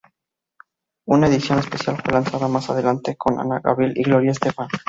[1.05, 4.67] Una edición especial fue lanzada más adelante, con Ana Gabriel y Gloria Estefan.